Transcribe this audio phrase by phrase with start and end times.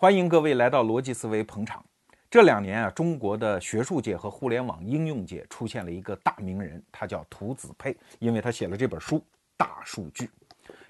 [0.00, 1.84] 欢迎各位来到逻辑思维捧场。
[2.30, 9.18] 这两年啊，中国的学术界和互联网应用界出现了一个大名人，他叫涂子佩，因为他写了这本书
[9.58, 10.24] 《大数据》。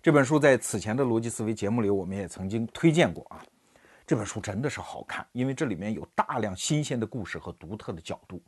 [0.00, 3.42] 这本书在此前的逻辑思维节目里，我们也曾经推荐过啊。
[4.06, 8.40] 这本书真的是好看，因为这里面有大量新鲜的故事和独特的角度。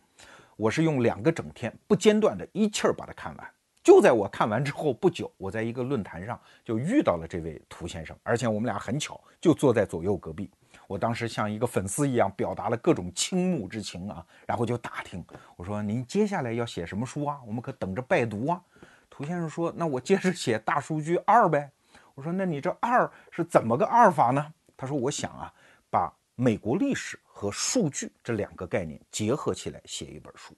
[0.54, 3.50] 我是用两个整天不间断的一气儿把它看完。
[3.82, 10.50] 就在我看完之后不久，我在一个论坛上就遇到了这位涂先生，而且我们俩很巧，就坐在左右隔壁。
[10.86, 15.24] 我当时像一个粉丝一样，表达了各种倾慕之情啊，然后就打听，
[15.56, 17.40] 我说您接下来要写什么书啊？
[17.46, 18.62] 我们可等着拜读啊。
[19.10, 21.70] 涂先生说，那我接着写大数据二呗。
[22.14, 24.52] 我说，那你这二是怎么个二法呢？
[24.76, 25.52] 他说，我想啊，
[25.90, 30.54] 把美国历史和数据这两个概念结合起来写一本书。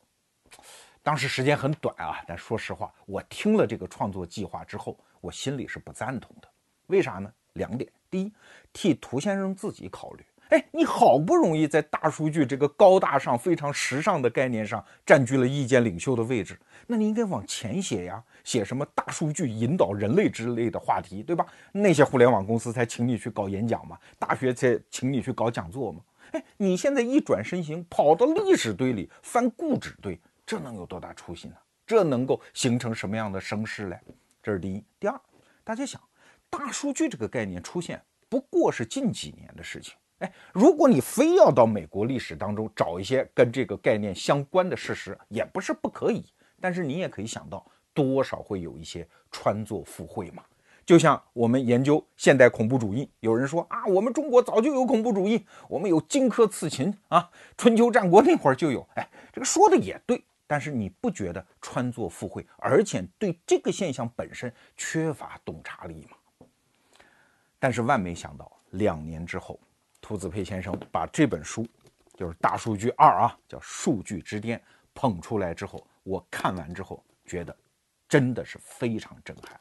[1.05, 6.49] 当时时间很短啊，但说实话，我听了这个创作计划之后，我心里是不赞同的。
[6.87, 7.31] 为啥呢？
[7.53, 7.89] 两点。
[8.09, 8.33] 第一，
[8.73, 10.25] 替涂先生自己考虑。
[10.49, 21.45] 哎，你好不容易在大数据这个高大上、非常时尚的概念上占据了意见领袖的位置，那你应该往前写呀，写什么大数据引导人类之类的话题，对吧？
[21.73, 26.01] 那些互联网公司才请你去搞演讲嘛，大学才请你去搞讲座嘛。
[26.31, 31.55] 哎，你现在一转身形，跑到历史堆里翻故纸堆，这能有多大出息呢？
[31.87, 33.99] 这能够形成什么样的声势嘞？
[34.43, 34.85] 这是第一。
[34.99, 35.21] 第二，
[35.63, 36.01] 大家想。
[36.51, 46.25] 大数据这个概念出现不过是近几年的事情，哎，如果你非要到美国历史当中找一些跟这个概念相关的事实，也不是不可以。
[46.61, 50.45] 但是你也可以想到，多少会有一些穿凿附会嘛。
[50.87, 58.87] 就像我们研究现代恐怖主义，有人说啊，我们中国早就有恐怖主义，我们有荆轲刺秦啊，春秋战国那会儿就有。
[58.95, 66.47] 哎，这个说的也对，但是你不觉得穿凿附会，而且对这个现象本身缺乏洞察力吗？
[67.59, 69.59] 但是万没想到，两年之后，
[70.01, 71.67] 涂子佩先生把这本书，
[72.15, 74.59] 就是《大数据二》啊，叫《数据之巅》，
[74.93, 77.57] 捧出来之后，我看完之后觉得，
[78.07, 79.59] 真的是非常震撼。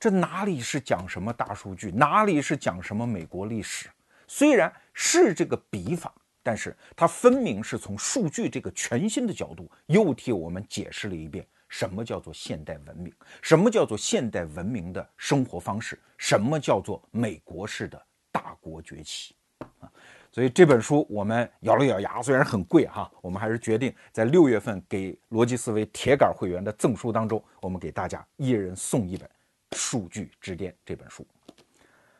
[0.00, 3.88] 这哪里是讲什么大数据，哪里是讲什么美国历史？
[4.26, 6.12] 虽然是这个笔法，
[6.44, 11.44] 但是它分明是从数据这个全新的角度，又替我们解释了一遍。
[11.66, 13.12] 什么叫做现代文明？
[13.42, 15.98] 什么叫做现代文明的生活方式？
[16.18, 18.00] 什么叫做美国式的
[18.30, 19.34] 大国崛起？
[19.80, 19.90] 啊，
[20.30, 29.28] 所以这本书我们咬了咬牙，虽然很贵哈，我们还是决定在六月份给逻辑思维铁杆会员的赠书当中，我们给大家一人送一本
[29.76, 31.26] 《数据之巅》这本书。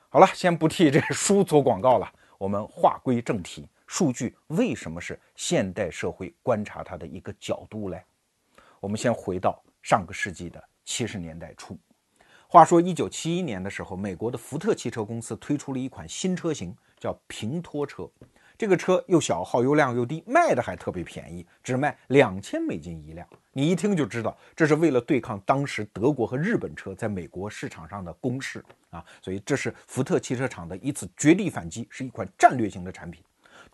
[0.09, 8.03] 好了，先不替这书做广告了，我们话归正题：数据为什么是现代社会观察它的一个角度嘞？
[8.81, 11.79] 我们先回到上个世纪的七十年代初。
[12.49, 18.09] 话说，一九七一年的时候，美国的福特汽车公司推出了一款新车型，叫平拖车。
[18.57, 23.27] 这个车又小，耗油量又低，卖的还特别便宜，只卖两千美金一辆。
[23.53, 29.05] 你一听就知道，这是为了对抗当时德国和日本车在美国市场上的攻势啊！
[29.21, 33.21] 所以这是福特汽车厂的一次绝地反击，是一款战略性的产品。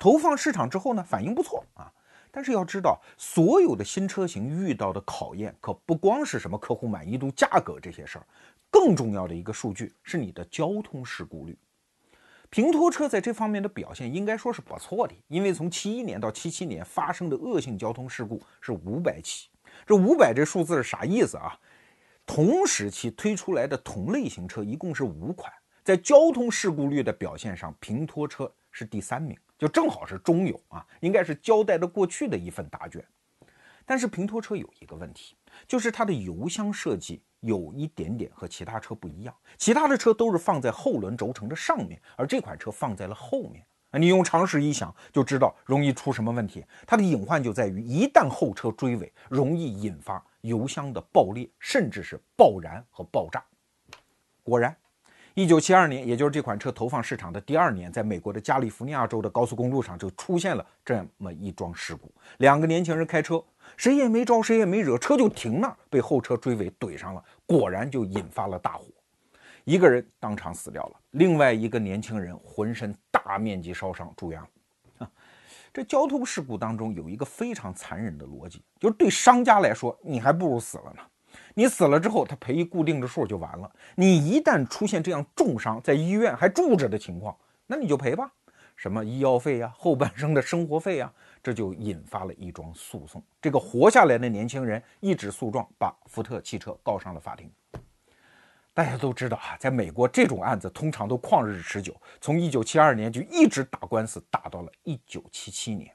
[0.01, 1.93] 投放市场之后呢，反应不错啊。
[2.33, 8.27] 但是要知道，所有的新车型遇到的考验可不光是什么客户满意度、价格这些事儿，
[8.71, 11.59] 更重要的一个数据是你的交通事故率。
[12.49, 19.51] 平拖车在这方面的表现应该说是不错的，因为从七一年到七七年发生的恶性交通事故是五百起。
[19.85, 21.59] 这五百这数字是啥意思啊？
[22.25, 25.53] 同时期推出来的同类型车一共是五款，
[25.85, 29.37] 在交通事故率的表现上，平拖车是第三名。
[29.61, 33.05] 就正好是中游啊，应该是交代的过去的一份答卷。
[33.85, 35.37] 但是平拖车有一个问题，
[35.69, 39.35] 就是它的油箱设计有一点点和其他车不一样。
[39.59, 43.63] 其他的车都是放在后轮轴承的上面，而这款车放在了后面。
[43.93, 46.65] 你用常识一想就知道容易出什么问题。
[46.87, 53.45] 它的隐患就在于，一旦后车追尾，容易引发油箱的爆裂，甚至是爆燃和爆炸。
[54.43, 54.75] 果然。
[55.41, 63.43] 一九七二年，也就是这款车投放市场的第二年，在美国的加利福尼亚州的高速公路上就出现了这么一桩事故：两个年轻人开车，
[63.75, 68.85] 谁也没招，谁也没惹，车就停那儿，被后车追尾怼上了，果然就引发了大火，
[69.65, 74.49] 一个人当场死掉了，另外一个年轻人浑身大面积烧伤住院了。
[74.99, 75.11] 啊，
[75.73, 81.03] 这交通事故当中有一个非常残忍的逻辑，就是对商家来说，你还不如死了呢。
[81.55, 83.71] 你死了之后，他赔一固定的数就完了。
[83.97, 87.37] 你一旦出现这样重伤，在医院还住着的情况，
[87.67, 88.33] 那你就赔吧，
[88.77, 91.13] 什么医药费呀、后半生的生活费呀，
[91.43, 93.23] 这就引发了一桩诉讼。
[93.41, 97.51] 这个活下来的年轻人一纸诉状，把福特汽车告上了法庭。
[98.73, 105.93] 大家都知道啊，在美国这种案子通常都旷日持久，从一九七二年就一直打官司，打到了一九七七年。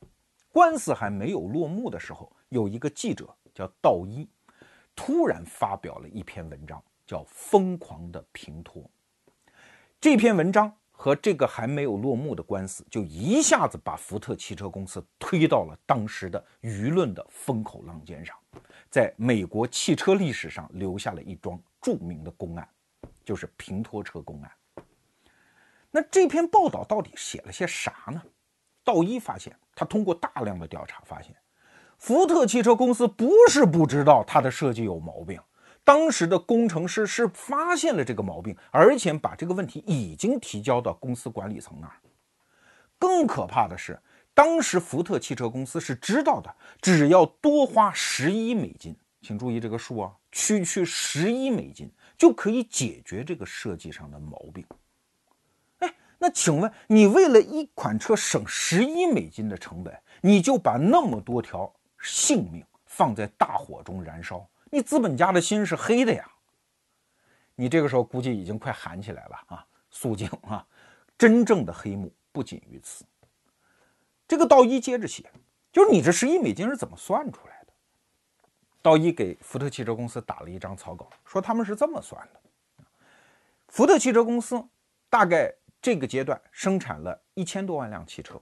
[0.52, 4.28] 官司还没有落幕的时候，有一个记者叫道一，
[4.96, 8.82] 突然发表了一篇文章，叫《疯狂的平托》。
[10.00, 18.38] 这篇文章和这个还没有落幕的官司，就一下子把福特汽车公司推到了当时的舆论的风口浪尖上，
[18.90, 22.68] 在美国汽车历史上留下了一桩著名的公案，
[23.24, 24.52] 就是平托车公案。
[25.92, 28.22] 那这篇报道到底写了些啥呢？
[28.84, 31.36] 道一发现，他通过大量的调查发现，
[32.06, 35.42] 福特汽车公司不是不知道它的设计有毛病。
[35.84, 41.94] 当时的工程师是发现了这个毛病，而且把这个问题已经提交到公司管理层那儿。
[43.00, 44.00] 更可怕的是，
[44.36, 54.64] 当时福特汽车公司是知道的，只要多花十一美金，请注意这个数啊，区区十一美金就可以解决这个设计上的毛病。
[55.80, 59.92] 哎，那请问你为了一款车省十一美金的成本，
[60.22, 61.74] 你就把那么多条
[62.06, 64.48] 性命放在大火中燃烧？
[64.72, 66.32] 你资本家的心是黑的呀！
[67.56, 69.66] 你这个时候估计已经快喊起来了啊！
[69.90, 70.66] 肃静啊！
[71.18, 73.06] 真正的黑幕不仅于此。
[74.28, 75.32] 这个道一接着写，
[75.72, 77.74] 就是你这十亿美金是怎么算出来的？
[78.82, 82.86] 道一给福特汽车公司打了一张草稿，说他们是这么算的：
[83.70, 84.64] 福特汽车公司
[85.10, 88.42] 大概这个阶段生产了一千多万辆汽车，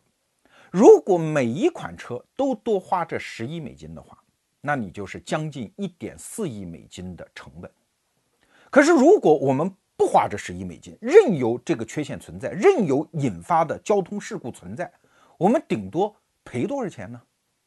[0.73, 4.17] 如果每一款车都多花这十亿美金的话。
[4.65, 7.69] 那你就是将近一点四亿美金的成本。
[8.69, 14.89] 可是，如果我们不花这十亿美金，任由这个缺陷存在，任由引发的交通事故存在，
[15.37, 16.15] 我们顶多
[16.45, 17.21] 赔多少钱呢？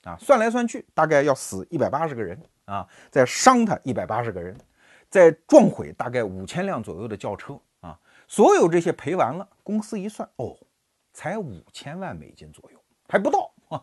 [0.05, 4.56] 啊，算来算去，大概要死一百八十个人啊，再伤他一百八十个人，
[5.11, 10.56] 再撞毁大概五千辆左右的轿车啊，所有这些赔完了，公司一算，哦，
[11.12, 12.75] 才五千万美金左右，
[13.08, 13.82] 还不到啊。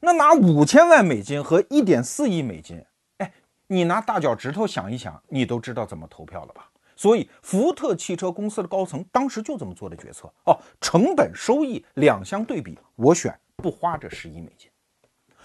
[0.00, 2.84] 那拿五千万美金和一点四亿美金，
[3.18, 3.32] 哎，
[3.66, 6.70] 你拿大脚趾头想一想，你都知道怎么投票了吧？
[6.98, 14.70] 所以福特汽车公司的高层当时就这么做的决策哦，成本收益两相对比，我选不花这十亿美金。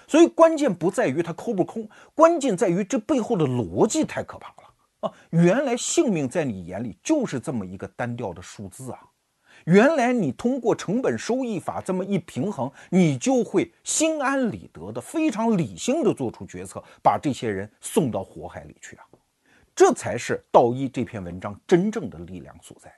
[0.08, 5.14] 所以关键不在于它抠不抠，关键在于这背后的逻辑太可怕了啊！
[5.30, 9.00] 原来性命在你眼里就是这么一个单调的数字啊！
[9.66, 19.06] 原来你通过成本收益法这么一平衡，你就会心安理得的、非常理性的做出决策，把这些人送到火海里去啊！
[19.74, 22.94] 这才是道一这篇文章真正的力量所在。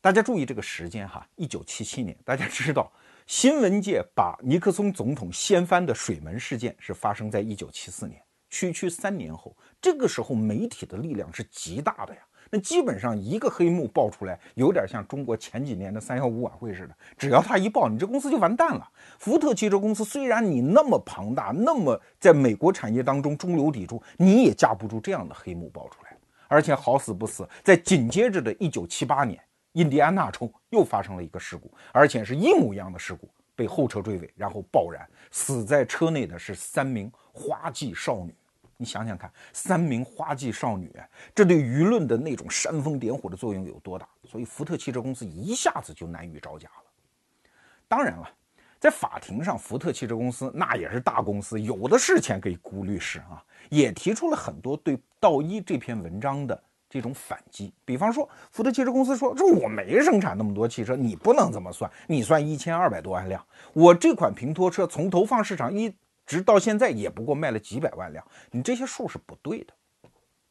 [0.00, 2.90] 大家注意这个时间哈，一九七七年，大家知道
[3.26, 12.22] 新闻界把尼克松总统掀翻的水门事件是发生在一九七四年，区区三年后，这个时候媒体的力量是极大的呀。
[12.50, 18.88] 那基本上一个黑幕爆出来，有点像中国前几年的三幺五晚会似的，只要他一爆，你这公司就完蛋了。
[19.18, 26.16] 福特汽车公司虽然你那么庞大，那么在美国产业当中中流砥柱，你也架不住这样的黑幕爆出来。
[26.48, 29.40] 而且好死不死，在紧接着的一九七八年，
[29.74, 38.34] 印第安纳州又发生了一个事故，而且是一模一样的事故，被后车追尾，然后爆燃，死在车内的是三名花季少女。
[38.80, 40.90] 你想想看，三名花季少女，
[41.34, 44.08] 这对舆论的那种煽风点火的作用有多大？
[44.24, 47.52] 所以福特汽车公司一下子就难于招架了。
[47.86, 48.26] 当然了，
[48.78, 57.74] 在法庭上，福特汽车公司那也是大公司，有的是钱给雇律师啊，也提出了很多对道一这篇文章的这种反击。
[57.84, 65.94] 比方说，福特汽车公司说：“这我没生产那么多汽车，你不能这么算，你算一千二百多万辆，我这款平拖车从投放市场一。”
[66.30, 69.74] 直到现在也不过卖了几百万辆，你这些数是不对的。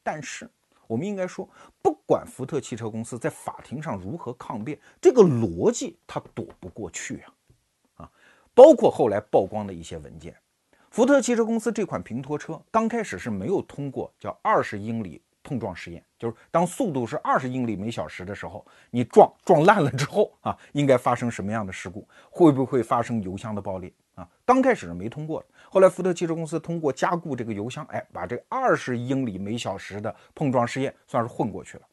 [0.04, 0.46] 但是
[0.88, 1.48] 我们应该说，
[1.82, 8.04] 不管福特汽车公司在法庭上如何抗辩，这个逻辑它躲不过去啊！
[8.04, 8.12] 啊，
[8.54, 10.36] 包括后来曝光的一些文件，
[10.90, 22.06] 福特汽车公司这款平拖车刚开始是没有通过叫二十英里碰撞实验，就是当速度是二十英里每小时的时候，你撞撞烂了之后啊，应该发生什么样的事故？
[22.30, 23.90] 会不会发生油箱的爆裂？
[24.16, 31.84] 啊，刚开始是没通过的，后来福特汽车公司通过加固这个油箱，哎，把这二十英里每小时的碰撞试验算是混过去了。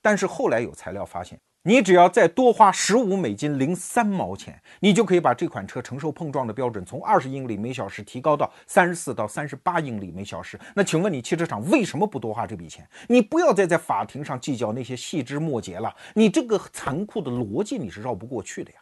[0.00, 10.56] 但是后来有材料发现，你只要再多花十五美金零三毛钱，你就可以把这款车承受碰撞的标准从二十英里每小时提高到三十四到三十八英里每小时。
[10.76, 12.88] 那请问你汽车厂为什么不多花这笔钱？
[13.08, 18.78] 你不要再在法庭上计较那些细枝末节了，你这个残酷的逻辑你是绕不过去的呀。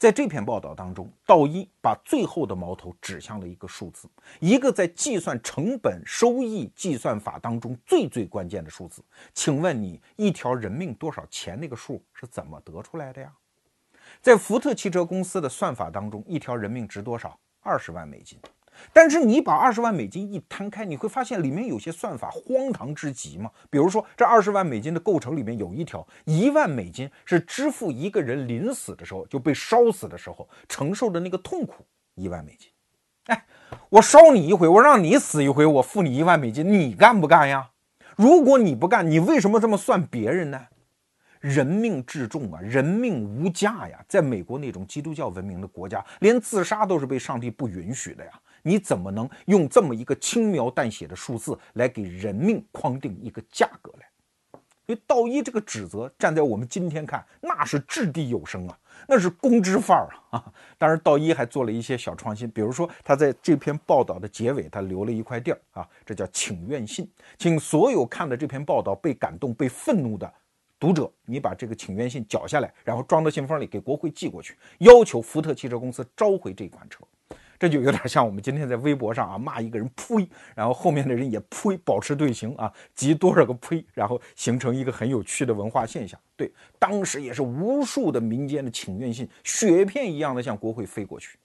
[0.00, 4.08] 在这篇报道当中，道一把最后的矛头指向了一个数字，
[4.40, 9.04] 一个在计算成本收益计算法当中最最关键的数字。
[9.34, 11.60] 请问你一条人命多少钱？
[11.60, 13.30] 那个数是怎么得出来的呀？
[14.22, 17.38] 在福特汽车公司的算法当中，一条人命值多少？
[17.60, 18.38] 二十万美金。
[18.92, 23.50] 但是你把二十万美金一摊开，你会发现里面有些算法荒唐之极嘛。
[23.68, 31.84] 比如说，这二十万美金的构成里面有一条，一万美金是支付一个人临死的时候就被烧死的时候承受的那个痛苦，
[32.14, 32.68] 一万美金。
[33.26, 33.44] 哎，
[33.88, 37.70] 我烧你一回，我让你死一回，我付你一万美金，你干不干呀？
[38.16, 40.66] 如果你不干，你为什么这么算别人呢？
[41.38, 44.04] 人命至重啊，人命无价呀。
[44.06, 48.32] 在美国那种基督教文明的国家，连自杀都是被上帝不允许的呀。
[48.62, 54.06] 你怎么能用这么一个轻描淡写的数字来给人命框定一个价格来？
[54.86, 58.76] 所以道一这个指责，站在我们今天看，那是掷地有声啊，
[59.06, 60.52] 那是公知范儿啊。
[60.76, 70.28] 当然，道一还做了一些小创新，比如说他在这篇报道的结尾，他留了一块地儿啊，这叫请愿信，请所有看的这篇报道被感动、被愤怒的
[70.80, 77.04] 读者，你把这个请愿信缴下来，然后装到信封里，给国会寄过去，要求福特汽车公司召回这款车。
[77.60, 80.26] 这就有点像我们今天在微博上啊骂一个人呸，
[80.56, 86.18] 然后后面的人也呸，保持队形啊，集多少个呸，然后形成一个很有趣的文化现象。
[86.36, 91.38] 对，当时也是无数的民间的请愿信，雪片一样的向国会飞过去。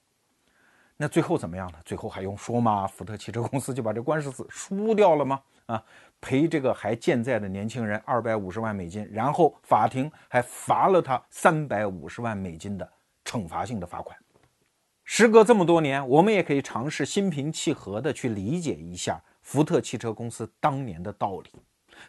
[0.95, 1.77] 那最后怎么样呢？
[1.84, 2.88] 最后还用说吗？
[2.88, 5.41] 福特汽车公司就把这官司输掉了吗？
[5.65, 5.84] 啊，
[6.22, 12.89] 赔这个还健在的年轻人二百五十万美金，然后法庭还罚了他三百五十万美金的
[13.25, 14.17] 惩罚性的罚款。
[15.07, 21.51] 时隔这么多年，我们也可以尝试心平气和地去理解一下福特汽车公司当年的道理。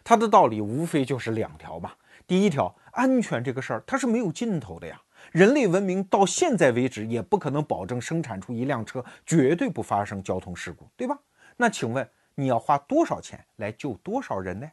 [0.03, 1.93] 它的道理无非就是两条嘛。
[2.25, 4.99] 第一条，安全这个事儿它是没有尽头的呀。
[5.31, 11.19] 人类文明到现在为止也不可能保证生产出一辆车绝对不发生交通事故，对吧？
[11.55, 14.67] 那请问你要花多少钱来救多少人呢？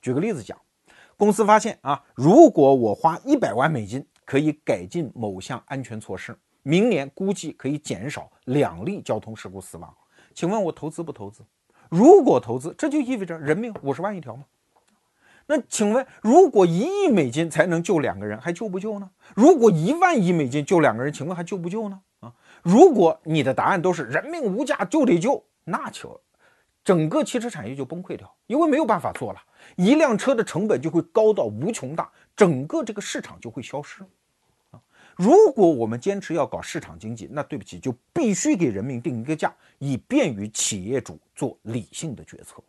[0.00, 0.56] 举个例子讲，
[1.16, 6.38] 公司发现啊，如果我花一百万美金可以改进某项安全措施。
[6.64, 9.94] 明年估计可以减少两例交通事故死亡，
[10.34, 11.44] 请问我投资不投资？
[11.90, 14.44] 如果投资，这就意味着人命五十万一条吗？
[15.46, 19.10] 那请问，如果一亿美金才能救两个人，还救不救呢？
[19.36, 22.00] 如果一万亿美金救两个人，请问还救不救呢？
[22.20, 26.18] 啊，如果你的答案都是人命无价就得救，那就
[26.82, 29.42] 整个汽车产业就崩溃掉，因为没有办法做了，
[29.76, 34.02] 一辆车的成本就会高到无穷大，整个这个市场就会消失。
[35.16, 42.62] 如果我们坚持要搞市场经济，那对不起，就必须给人民定一个价，以便于企业主做理性的决策。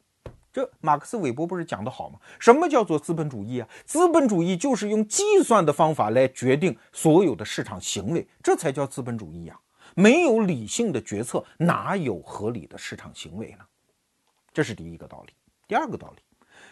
[0.53, 2.17] 这马克思韦伯不是讲的好吗？
[2.39, 3.67] 什么叫做资本主义啊？
[3.85, 9.59] 资本主义就是用计算的方法来决定所有的市场行为，这才叫资本主义呀！
[9.95, 13.65] 没有理性的决策，哪有合理的市场行为呢？
[14.53, 15.33] 这是第一个道理。
[15.67, 16.21] 第二个道理，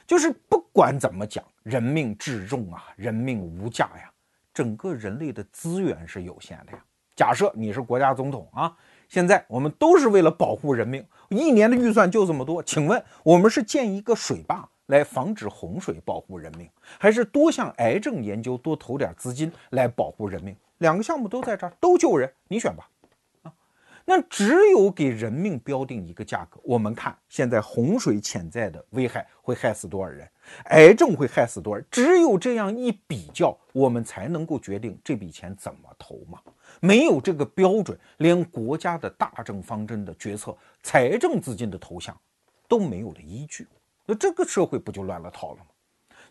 [0.07, 4.12] 就是不管怎么讲，人命至重啊，人命无价呀。
[4.53, 6.83] 整个人类的资源是有限的呀。
[7.15, 8.75] 假设你是国家总统啊，
[9.07, 12.61] 现在我们都是为了保护人命，一年的预算就这么多。
[12.63, 16.67] 请问我们是建一个水坝来防止洪水保护人命，
[16.97, 20.55] 还是多项癌症研究多投点资金来保护人命？
[20.79, 22.89] 两个项目都在这儿，都救人，你选吧。
[24.05, 26.59] 那只有给人命标定一个价格。
[26.63, 30.27] 我们看现在洪水潜在的危害会害死多少人，
[30.65, 31.85] 癌症会害死多少？
[31.89, 36.39] 只有这样一比较，我们才能够决定这笔钱怎么投嘛。
[36.81, 42.17] 没有这个标准，连国家的大政方针的决策、财政资金的投向
[42.67, 43.67] 都没有了依据，
[44.05, 45.65] 那这个社会不就乱了套了吗？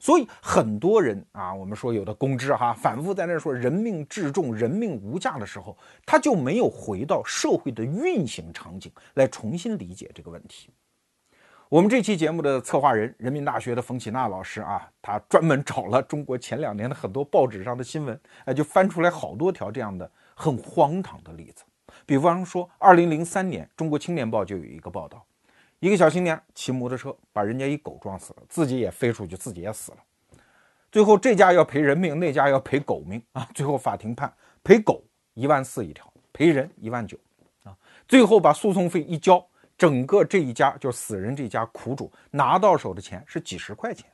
[0.03, 10.71] 所以很多人啊，我们说有的公知哈，反复在那说人命至重、人命无价的时候，他就没有回到社会的运行场景来重新理解这个问题。
[11.69, 21.63] 我们这期节目的策划人，人民大学的冯启娜老师啊，他专门找了中国前两年的很多报纸上的新闻，哎，就翻出来好多条这样的很荒唐的例子。
[22.05, 25.25] 比方说，二零零三年，《中国青年报》就有一个报道。
[25.83, 29.99] 一个小青年骑摩托车把人家一狗撞死了，自己也飞出去，自己也死了。
[30.93, 33.49] 最后这家要赔人命，那家要赔狗命啊！
[33.53, 35.03] 最后法庭判赔狗
[35.35, 37.19] 一万四一条，赔人一万九
[37.65, 37.77] 啊！
[38.07, 39.45] 最后把诉讼费一交，
[39.77, 44.09] 整个这一家就死人这家苦主拿到手的钱是几十块钱。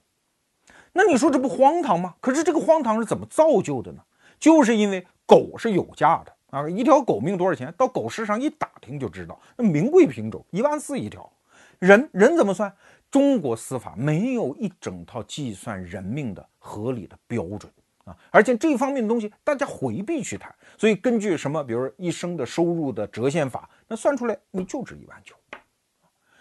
[0.94, 2.14] 那你说这不荒唐吗？
[2.18, 4.02] 可是这个荒唐是怎么造就的呢？
[4.40, 6.66] 就是因为狗是有价的啊！
[6.66, 7.70] 一条狗命多少钱？
[7.76, 11.30] 到狗市上一打听就知道，那名贵品种，一万四一条。
[11.78, 12.72] 人人怎么算？
[13.10, 17.72] 中国司法没有一整套计算人命的合理的标准
[18.04, 25.34] 啊，而且这方面的东西大家回避去谈，所以根据什么，比如一生的收入的折现法，那算出来你就值一万九。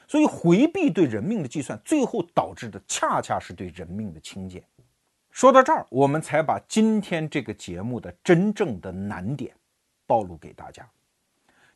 [0.09, 4.63] 所以回避对人命的计算，最后导致的恰恰是对人命的轻贱。
[5.31, 9.53] 说到这儿，我们才把今天这个节目的真正的难点
[10.05, 10.89] 暴露给大家，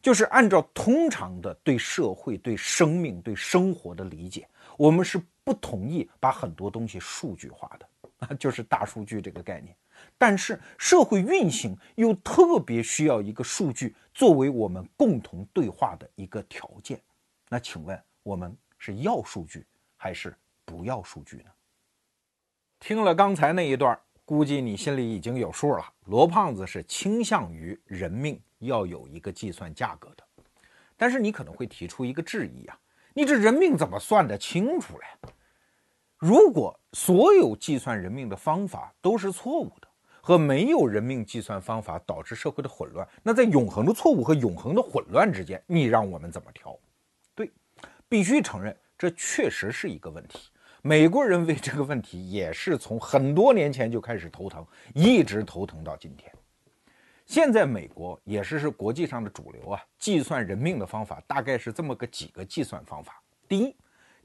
[0.02, 7.90] 就是按照通常的对社会、对生命、对生活的理解，我们是不同意把很多东西数据化的
[8.20, 9.76] 啊， 就是大数据这个概念。
[10.18, 17.00] 但是社会运行又特别需要一个数据作为我们共同对话的一个条件。
[17.48, 18.02] 那请问？
[18.24, 19.66] 我们是要数据
[19.98, 21.50] 还是不要数据呢？
[22.80, 25.94] 听了刚才那一段，估计你心里已经有数了。
[26.06, 30.24] 罗胖子是倾向于人命要有一个计算价格的，
[30.98, 32.80] 但是你可能会提出一个质疑啊，
[33.14, 35.06] 你这人命怎么算得清楚嘞？
[36.18, 39.88] 如果所有计算人命的方法都是错误的，
[40.22, 46.78] 和没有人命计算方法导致社会的混乱，那在永恒的错误和永恒的混乱之间，你让我们怎么挑？
[48.08, 50.50] 必须承认，这确实是一个问题。
[50.82, 56.30] 美国人为这个问题也是从很多年前就开始头疼，一直头疼到今天。
[57.32, 63.24] 现在美国也是是国际上的主流啊，计算人命的方法大概是这么个几个计算方法。
[63.48, 63.74] 第一，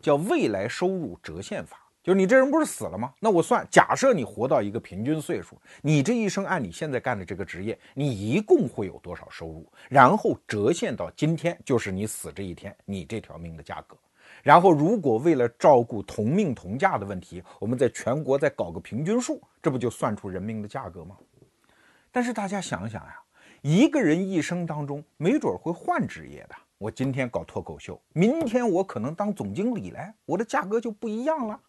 [0.03, 3.15] 叫未来收入折现法，就是你这人不是死了吗？
[3.21, 9.65] 那我算，假设你活到一个平均岁数，你这一生按你现在干的这个职业，你一共会有多少收入？
[9.89, 13.97] 然后折现到今天，就是你死这一天，你这条命的价格。
[14.43, 21.17] 然后，如果为了照顾同命同价的问题，我们在全国再搞个平均数，这不就算出人命的价格吗？
[22.17, 23.21] 但是大家想想呀，
[23.61, 26.57] 一个人一生当中没准会换职业的。
[26.79, 31.61] 我今天搞脱口秀，明天我可能当总经理来，我的价格就不一样了。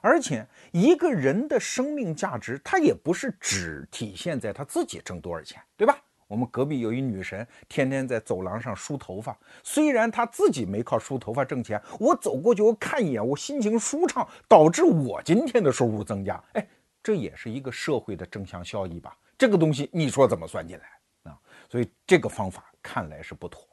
[0.00, 5.96] 而且，一个人的生命价值，他也不是只体现在他自己挣多少钱，对吧？
[6.26, 9.38] 我们隔壁有一女神，天天在走廊上梳头发。
[9.62, 16.42] 虽然她自己没靠梳头发挣钱，我走过去我看一眼，我心情舒畅，导致我今天的收入增加。
[16.54, 16.66] 哎，
[17.04, 19.16] 这也是一个社会的正向效益吧？
[19.42, 21.36] 这个东西你说怎么算进来啊？
[21.68, 23.66] 所以这个方法看来是不妥。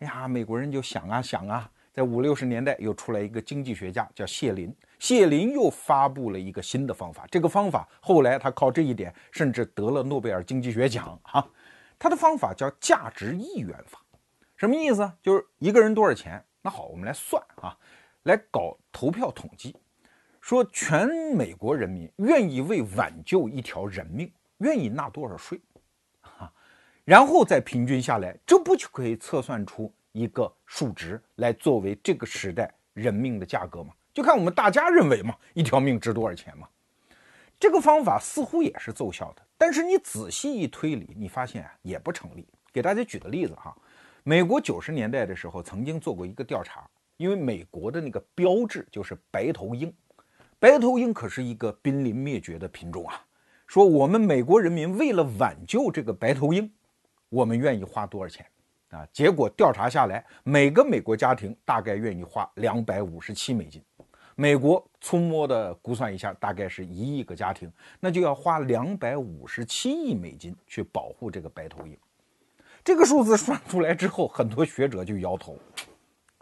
[0.00, 7.26] 哎呀，美国人就想啊想啊，在五六十年代又出来一个经济学家叫谢林，谢林又发布了一个新的方法。
[7.30, 11.48] 这个方法后来他靠这一点甚至得了诺贝尔经济学奖哈。
[11.98, 13.98] 他的方法叫价值意愿法，
[14.58, 15.10] 什么意思？
[15.22, 16.44] 就是一个人多少钱？
[16.60, 17.74] 那好，我们来算啊，
[18.24, 19.74] 来搞投票统计，
[20.42, 24.30] 说全美国人民愿意为挽救一条人命，
[24.62, 25.60] 愿意纳多少税，
[26.20, 26.52] 哈，
[27.04, 33.92] 然后再平均下来，这不就可以测算出一个数值来作为这个时代人命的价格吗？
[34.14, 36.68] 就看我们大家认为嘛，一条命值多少钱嘛？
[37.58, 39.42] 这个方法似乎也是奏效的。
[39.56, 42.46] 但是你仔细一推理，你发现也不成立。
[42.72, 43.76] 给大家举个例子哈，
[44.22, 49.94] 美国九十年代的时候曾经做过一个调查，因为美国的那个标志就是白头鹰，
[50.58, 53.24] 白头鹰可是一个濒临灭绝的品种啊。
[53.72, 56.70] 说我们美国人民为了挽救这个白头鹰，
[57.30, 58.44] 我们愿意花多少钱
[58.90, 59.08] 啊？
[59.14, 63.82] 结果调查下来，每个美国家庭大概愿意花两百五十七美金。
[64.34, 71.96] 美国粗摸的估算一下，大概是一亿个家庭，那就要花两百五十七亿美金去保护这个白头鹰。
[72.84, 75.56] 这个数字算出来之后，很多学者就摇头，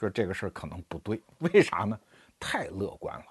[0.00, 1.22] 说这个事儿可能不对。
[1.38, 1.96] 为啥呢？
[2.40, 3.24] 太乐观了。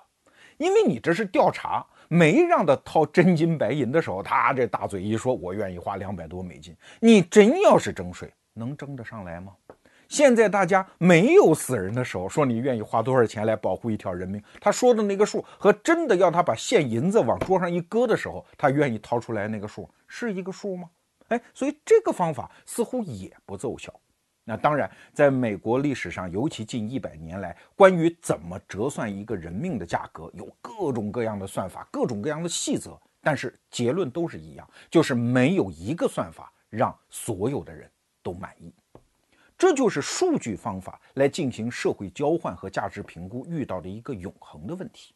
[0.56, 6.76] 因为你这是调查，没让他掏真金白银的时候，他这大嘴一说，我愿意花两百多美金。
[7.00, 9.54] 你真要是征税，能征得上来吗？
[10.08, 14.42] 现在大家没有死人的时候，说你愿意花多少钱来保护一条人命？
[14.60, 20.90] 他说的那个数和真的要他把现银子往桌上一搁的时候，他愿意掏出来那个数是一个数吗？
[21.28, 23.94] 哎，所以这个方法似乎也不奏效。
[24.50, 37.88] 那当然，在美国历史上，尤其近一百年来，关于怎么折算一个人命的价格，有各种各样的算法，各种各样的细则，但是结论都是一样，就是没有一个算法让所有的人
[38.24, 38.74] 都满意。
[39.56, 45.14] 这就是数据方法来进行社会交换和价值评估遇到的一个永恒的问题。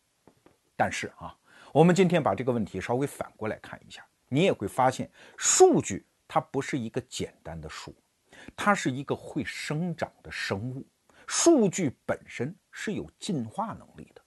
[0.77, 1.35] 但是啊，
[1.71, 7.95] 我们今天把这个问题稍微反过来看一下，你也会发现，数据它不是一个简单的数，
[8.55, 10.85] 它是一个会生长的生物。
[11.25, 14.21] 数据本身是有进化能力的，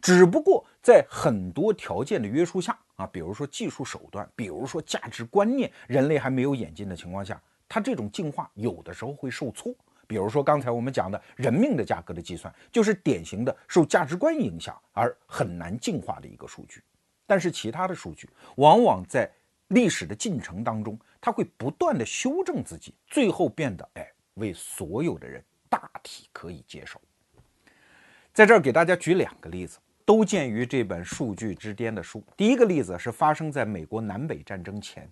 [0.00, 7.40] 只不过在很多条件的约束下啊，比如说技术手段，比如说价值观念，人类还没有演进的情况下。
[7.68, 9.74] 它这种进化有的时候会受挫，
[10.06, 16.82] 比如说刚才我们讲的人命的价格的计算，就是典型的受价值观影响而很难进化的一个数据。
[17.24, 19.30] 但是其他的数据往往在
[19.68, 27.00] 历史的进程当中，他会不断的修正自己，最后变得哎，为所有的人大体可以接受。
[28.34, 32.24] 在这儿给大家举两个例子，都见于这本《数据之巅》的书。
[32.36, 35.08] 第一个例子是发生在美国南北战争前。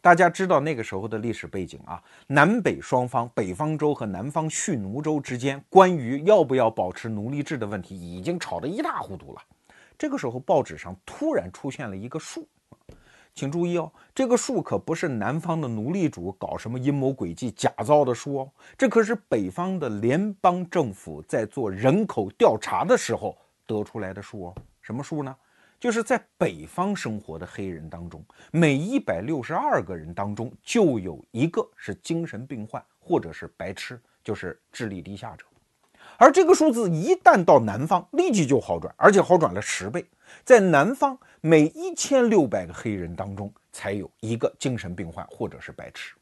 [0.00, 9.42] 大家知道那个时候的历史背景啊，南北双方，北方州和南方蓄奴州之间，关于要不要保持奴隶制的问题已经吵得一塌糊涂了。
[9.98, 12.46] 这个时候，报纸上突然出现了一个数，
[13.38, 24.54] 请注意哦，这个数可不是南方的奴隶主搞什么阴谋诡计假造的数哦，这可是北方的联邦政府在做人口调查的时候得出来的数哦。
[24.82, 25.36] 什么数呢？
[25.78, 28.20] 就是在北方生活的黑人当中，
[28.50, 35.44] 每一百六十二个人当中就有一个是精神病患或者是白痴，就是智力低下者。
[36.16, 40.04] 而这个数字一旦到南方，立即就好转，而且好转了十倍。
[40.44, 46.14] 在南方，每一千六百个黑人当中才有一个精神病患或者是白痴。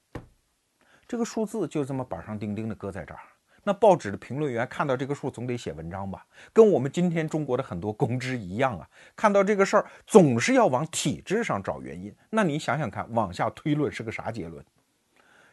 [1.07, 3.21] 这个数字就这么板上钉钉的搁在这儿。
[3.69, 6.25] 那报纸的评论员看到这个数，总得写文章吧？
[6.53, 12.15] 跟我们今天中国的很多公知一样啊，看到这个事儿，总是要往体制上找原因。
[12.31, 14.65] 那你想想看，往下推论是个啥结论？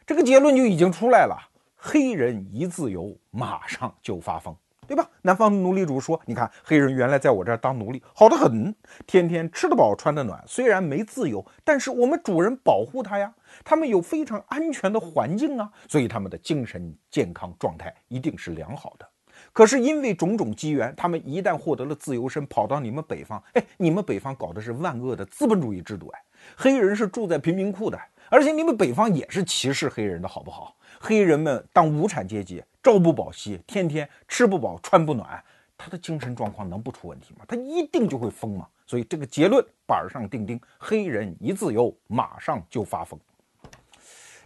[0.06, 1.36] 这个结论就已经出来了：
[1.74, 4.56] 黑人一自由，马上就发疯。
[4.86, 5.08] 对吧？
[5.22, 8.74] 南方奴隶主说：“你看，黑人原来在我这儿当奴隶，好得很，
[9.06, 10.42] 天天吃得饱，穿得暖。
[10.46, 13.32] 虽然没自由，但是我们主人保护他呀，
[13.64, 19.08] 他们有非常安全的环境啊，所以他们的精神健康状态一定是良好的。
[19.52, 26.22] 可是因为种种机缘，他们一旦获得了自由身，跑到你们北方，哎，你们北方搞的是万恶的资本主义制度，哎，
[26.56, 30.76] 黑人是住在贫民窟的，而且你们北方也是歧视黑人的，好不好？
[31.00, 35.42] 黑人们当无产阶级。”朝不保夕，天天吃不饱穿不暖，
[35.76, 37.44] 他的精神状况能不出问题吗？
[37.48, 38.68] 他一定就会疯嘛。
[38.86, 43.18] 所以这个结论板上钉钉：黑人一自由，马上就发疯。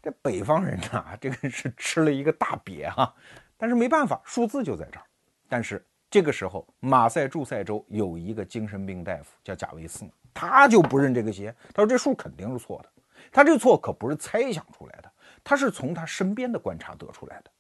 [0.01, 3.12] 这北方人呐，这个是吃了一个大瘪哈。
[3.57, 5.05] 但是没办法，数字就在这儿。
[5.48, 12.88] 但是这个时候，马赛诸塞州有一个精神病大夫叫贾维斯，他就不认这个邪，他说这数肯定是错的。
[13.33, 15.11] 他这错可不是猜想出来的，
[15.42, 17.51] 他是从他身边的观察得出来的。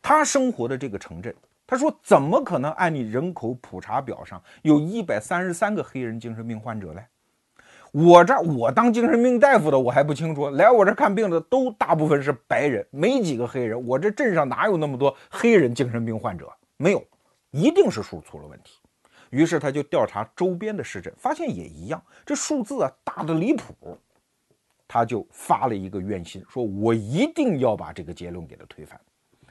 [0.00, 1.34] 他生活的这个城镇，
[1.66, 7.04] 他说怎么可能按你人口普查表上有一百三十三个黑人精神病患者嘞？
[7.90, 13.86] 我这我当精神病大夫的我还不清楚，来我这看病的都大部分是白人，没几个黑人。
[13.86, 16.52] 我这镇上哪有那么多黑人精神病患者？
[16.76, 17.02] 没有，
[17.50, 18.78] 一定是数出了问题。
[19.30, 23.98] 于是他就调查周边的市镇，发现也一样，这数字啊大的离谱。
[24.86, 28.98] 他就发了一个愿心，说我一定要把这个结论给他推翻。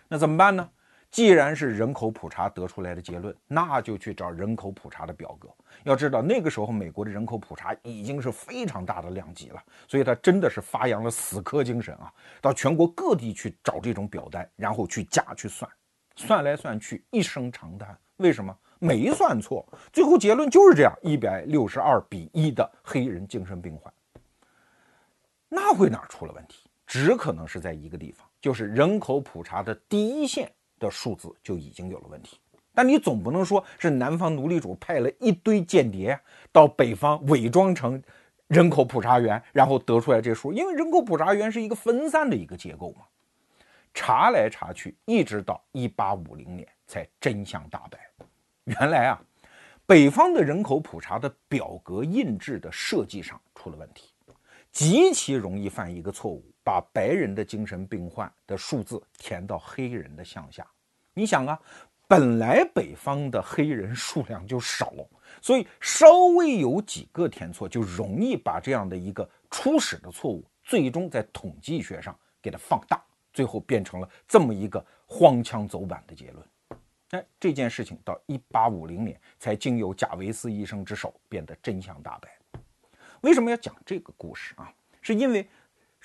[0.08, 0.70] 那怎么办呢？
[1.10, 5.50] 既然是人口普查得出来的结论，那就去找人口普查的表格。
[5.84, 15.70] 要知道那个时候美国的人口普查已经是非常大的量级了，所以他真的是发扬了死磕精神啊，到全国各地去找这种表单，然后去加去算，
[16.18, 17.98] 算来算去一声长叹。
[18.18, 19.66] 为什么没算错？
[19.94, 23.92] 最后结论就是这样：一百六十二比一的黑人精神病患。
[25.48, 26.70] 那会哪出了问题？
[26.86, 28.27] 只可能是在一个地方。
[28.48, 32.40] 就是人口普查的第一线的数字就已经有了问题，
[32.74, 36.18] 但你总不能说是南方奴隶主派了一堆间谍
[36.50, 38.02] 到北方伪装成
[38.48, 43.02] 人口普查员，然后得出来这数，因为人口普查员是一个分散的一个结构嘛。
[43.94, 48.00] 查来查去，一直到一八五零年才真相大白。
[48.64, 49.22] 原来啊，
[49.86, 54.14] 北方的人口普查的表格印制的设计上出了问题，
[54.72, 56.46] 极其容易犯一个错误。
[56.68, 60.68] 把白人的精神病患的数字填到黑人的项下，
[61.14, 61.58] 你想啊，
[62.10, 64.94] 本来北方的黑人数量就少，
[65.42, 73.02] 所以稍微有几个填错，就容易把这样的一个初始的错误，最终在统计学上给它放大，
[73.32, 76.46] 最后变成了这么一个荒腔走板的结论。
[77.12, 82.60] 哎，这件事情到一八五零年才经由贾维斯医生之手变得真相大白。
[83.22, 84.70] 为什么要讲这个故事啊？
[85.02, 85.48] 是因为。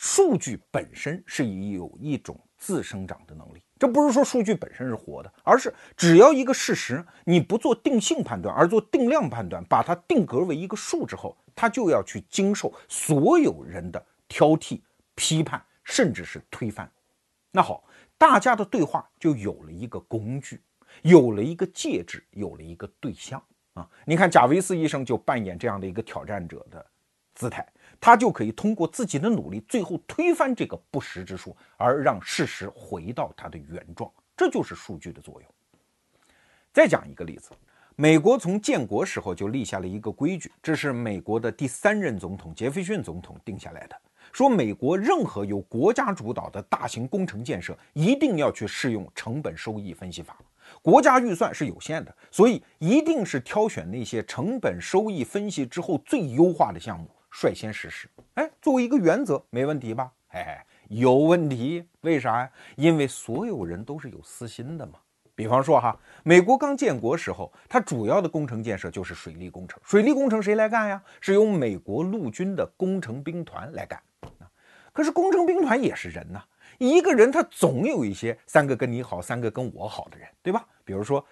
[0.02, 14.80] 数据本身是有一种自生长的能力，这不是说数据本身是活的，而是只要一个事实你不做定性判断，而做定量判断，把它定格为一个数之后，它就要去经受所有人的挑剔、
[15.14, 16.90] 批判，甚至是推翻。
[17.52, 17.84] 那好，
[18.18, 20.60] 大家的对话就有了一个工具，
[21.02, 23.40] 有了一个介质，有了一个对象
[23.74, 23.88] 啊！
[24.04, 26.84] 你看，贾维斯医生就扮演这样的一个挑战者的
[27.36, 27.64] 姿态。
[28.04, 34.10] 他就可以通过自己的努力，最后推翻这个不实之说，而让事实回到它的原状。
[34.36, 35.48] 这就是数据的作用。
[36.72, 37.50] 再讲一个例子，
[37.94, 43.96] 美国从建国时候就立下了一个规矩，这是美国的第三任总统杰斐逊总统定下来的，
[44.32, 50.36] 说美国任何由国家主导的大型工程建设，一定要去适用成本收益分析法。
[50.82, 58.08] 国家预算是有限的，所以一定是挑选那些成本收益分析之后最优化的项目率先实施。
[58.34, 60.12] 哎，作为一个原则，没问题吧？
[60.28, 62.50] 哎，有问题，为啥呀？
[62.76, 65.00] 因为所有人都是有私心的嘛。
[65.34, 69.80] 比方说哈，美国刚建国时候，它主要的工程建设就是水利工程。
[69.82, 71.02] 水利工程谁来干呀？
[71.20, 74.00] 是由美国陆军的工程兵团来干。
[74.92, 76.44] 可是工程兵团也是人呐，
[76.76, 80.66] 一个人他总有一些三个跟你好，三个跟我好的人，对吧？
[80.84, 81.24] 比如说，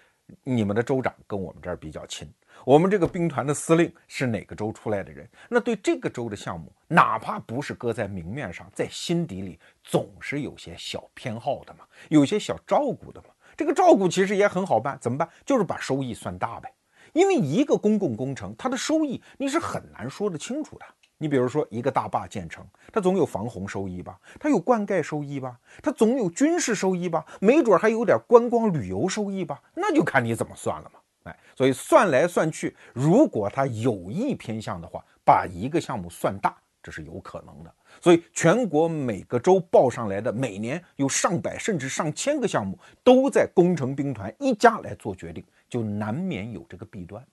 [0.43, 2.27] 你们的州长跟我们这儿比较亲，
[2.65, 5.27] 我们这个兵团的司令是哪个州出来的人？
[5.49, 13.27] 那对这个州的项目，哪怕不是搁在明面上，在心底里总是有些小偏好的嘛，有些小照顾的嘛。
[13.57, 15.27] 这个照顾其实也很好办，怎么办？
[15.45, 16.73] 就是把收益算大呗。
[17.13, 20.85] 因为一个公共工程，它的收益你是很难说得清楚的。
[21.17, 31.00] 你比如说一个大坝建成，它总有防洪收益吧，它有灌溉收益吧，它总有军事收益吧，没准还有点观光旅游收益吧，那就看你怎么算了嘛。
[31.23, 37.73] 哎，所以算来算去，如果他有意偏向的话，把一个项目算大，这是有可能的。
[38.01, 47.23] 所以，全国每个州报上来的每年有上百甚至上千个项目，都在工程兵团一家来做决定，就难免有这个弊端。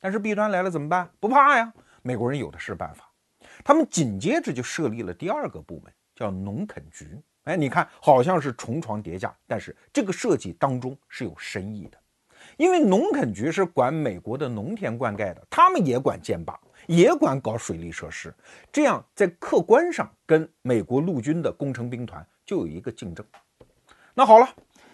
[0.00, 1.10] 但是弊端来了怎么办？
[1.18, 3.10] 不怕呀，美国人有的是办法。
[3.64, 7.18] 他们紧接着就设立了第二个部门，叫农垦局。
[7.44, 11.98] 哎，你看，好像是重床叠加，但是这个设计当中是有深意的。
[12.56, 16.58] 因为农垦局是管美国的农田灌溉的，他们也管建坝。
[16.86, 18.32] 也管搞水利设施，
[18.70, 23.26] 这样在客观上跟美国陆军的工程兵团就有一个竞争。
[24.14, 24.48] 那好了，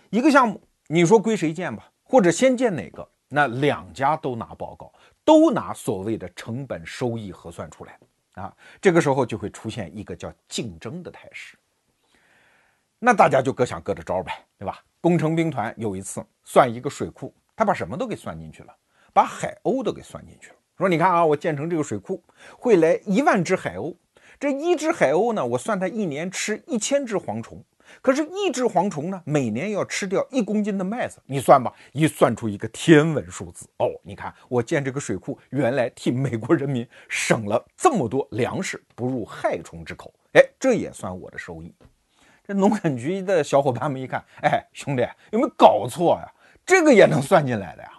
[0.09, 4.91] 一个项目，你说归谁建吧，或者先建哪个，那两家都拿报告，
[5.23, 7.99] 都拿所谓的成本收益核算出来
[8.43, 11.59] 啊，这个时候就会出现一个叫竞争的态势。
[12.99, 14.83] 那大家就各想各的招呗，对吧？
[15.03, 18.75] 工程兵团有一次算一个水库，他把什么都给算进去了，
[19.13, 20.57] 把海鸥都给算进去了。
[20.79, 22.23] 说你看啊，我建成这个水库
[22.59, 23.95] 会来一万只海鸥，
[24.41, 27.63] 这一只海鸥呢，我算它一年吃一千只蝗虫，
[28.01, 33.89] 可是，一只蝗虫呢，每年要吃掉一公斤的麦子，你算吧，一算出一个天文数字哦。
[34.03, 41.73] 你看我建这个水库，原来替美国人民省了这么多粮食不入害虫之口，哎，这也算我的收益。
[42.45, 46.33] 这农垦局的小伙伴们一看，哎，兄弟有没有搞错呀？
[46.73, 47.91] 这个也能算进来的呀？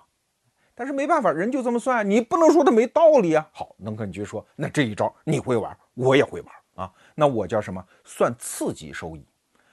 [0.73, 3.47] 但是没办法，人就这么算，你不能说他没道理啊。
[3.51, 6.91] 好，农垦局说，那这一招你会玩，我也会玩啊。
[7.13, 7.85] 那我叫什么？
[8.03, 9.23] 算次级收益，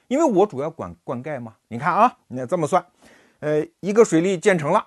[0.07, 1.57] 因为我主要管灌溉嘛。
[1.69, 2.85] 你看啊，你这么算，
[3.39, 4.87] 呃，一个水利建成了。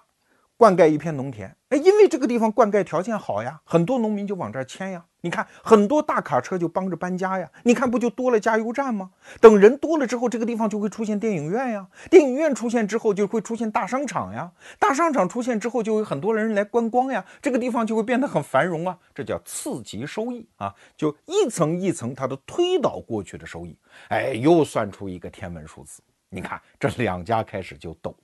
[0.63, 5.03] 灌溉一片农田，哎，因为这个地方灌溉条件好呀，很多农民就往这儿迁呀。
[5.19, 7.51] 你看，很多大卡车就帮着搬家呀。
[7.63, 9.11] 你看，不就多了加油站吗？
[9.41, 11.85] 等人多了之后，这个地方就会出现电影院呀。
[12.09, 14.49] 电影院出现之后，就会出现大商场呀。
[14.79, 17.25] 大商场出现之后，就有很多人来观光呀。
[17.41, 18.97] 这个地方就会变得很繁荣啊。
[19.13, 23.77] 这叫次级收益啊，就一层一层它的推导过去的收益。
[24.07, 26.01] 哎，又算出一个天文数字。
[26.29, 28.15] 你看，这两家开始就斗。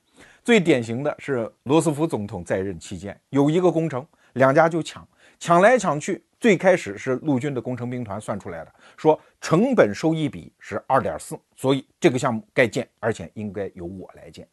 [0.44, 5.08] 最典型的是罗斯福总统在任期间有一个工程，两家就抢，
[5.40, 6.24] 抢来抢去。
[6.40, 14.48] 最开始是陆军的工程兵团算出来的，说成本收益比是二点四，所以这个项目该建，而且应该由我来建。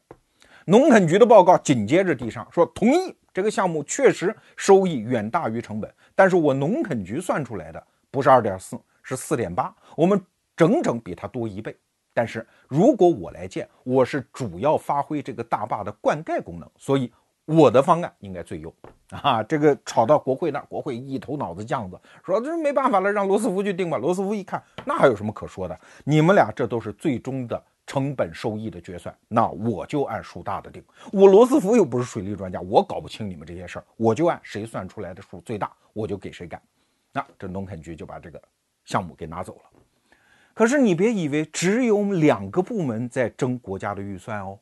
[0.65, 10.21] 农垦局的报告紧接着递上，说同意这个项目确实收益远大于成本，但是我农垦局算出来的不是二点四，是四点八，我们
[10.57, 11.77] 整整比它多一倍。
[12.17, 17.13] 但是如果我来建，我是主要发挥这个大坝的灌溉功能，所以
[17.45, 18.75] 我的方案应该最优
[19.11, 19.43] 啊！
[19.43, 23.99] 这个吵到国会那，国会一头脑子浆子，说这没办法了，让罗斯福去定吧。
[23.99, 25.79] 罗斯福一看，那还有什么可说的？
[26.05, 30.83] 你们俩这都是最终的成本收益的决算，那我就按数大的定。
[31.13, 36.59] 我罗斯福又不是水利专家，我搞不清你们这些事儿，我就按谁算出来的数最大，我就给谁干。
[37.13, 38.41] 那这农垦局就把这个
[38.87, 39.76] 项目给拿走了。
[40.57, 44.59] 可是你别以为只有两个部门在争国家的预算哦，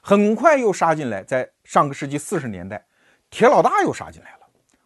[0.00, 1.24] 很快又杀进来。
[1.24, 2.86] 在上个世纪四十年代，
[3.28, 4.38] 铁老大又杀进来了。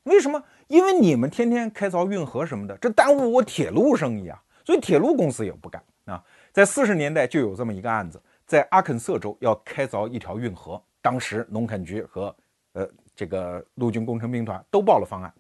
[0.04, 0.42] 为什么？
[0.68, 4.42] 因为你们天天开凿运河什么的，这耽误我铁路生意啊。
[4.64, 6.24] 所以铁路公司也不干啊。
[6.52, 12.34] 在四十年代就有这么一个案子，在阿肯色州要开凿一条运河，当时农垦局和
[12.72, 15.30] 呃这个陆军工程兵团都报了方案，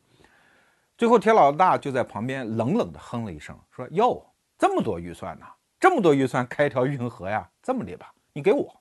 [0.98, 4.22] 最后铁老大就在旁边冷冷地哼了一声，说：“哟。”
[4.58, 5.46] 这么多预算呢？
[5.78, 7.48] 这么多预算开条运河呀？
[7.62, 8.80] 这么的吧，你给我，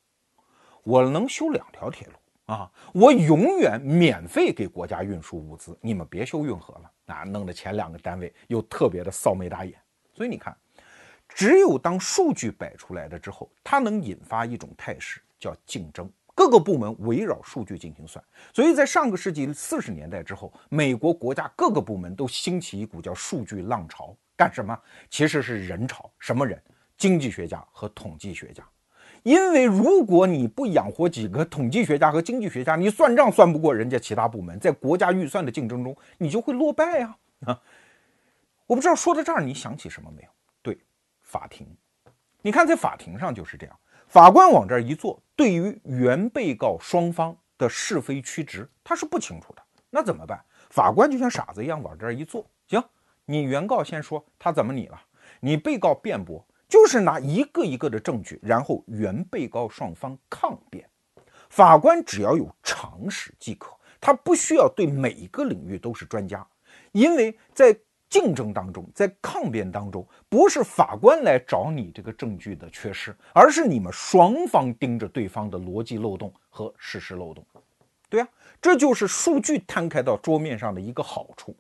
[0.84, 7.24] 我能修两条铁路，啊，我永远免费给国家运输物资，你们别修运河了啊！
[7.24, 9.78] 弄得前两个单位又特别的臊眉打眼。
[10.14, 10.56] 所以你看，
[11.28, 16.10] 只有当数据摆出来了之后，它能引发一种态势，叫竞争。
[16.34, 18.24] 各个部门围绕数据进行算。
[18.54, 24.78] 所以在上个世纪四十年代之后，美国国家各个部门都兴起一股叫数据浪潮，干什么？
[25.10, 26.12] 其实是人潮。
[26.20, 26.62] 什么人？
[26.98, 28.64] 经济学家和统计学家。
[29.24, 37.18] 因为如果你不养活几个统计学家和经济学家，你算账算不过人家其他部门，在国家预算的竞争中，你就会落败呀！
[37.46, 37.60] 啊，
[38.68, 40.30] 我不知道说到这儿你想起什么没有？
[40.62, 40.78] 对，
[41.24, 41.68] 法庭。
[42.42, 43.76] 你看在法庭上就是这样，
[44.08, 49.64] 法官往这儿一坐，对于原被告双方的是非曲直，他是不清楚的。
[49.90, 50.40] 那怎么办？
[50.70, 52.84] 法官就像傻子一样往这儿一坐，行，
[53.26, 55.02] 你原告先说他怎么你了，
[55.40, 56.46] 你被告辩驳。
[56.68, 60.84] 就是拿一个一个的证据，然后原被告双方抗辩。
[61.48, 66.46] 法官只要有常识即可，他不需要对每一个领域都是专家，
[66.92, 67.78] 因为在
[68.10, 77.46] 竞争当中，在抗辩当中，不是法官来找你这个证据的缺失，而是你们双方盯着对方的逻辑漏洞和事实漏洞。
[78.10, 78.28] 对啊，
[78.60, 81.56] 这就是数据摊开到桌面上的一个好处。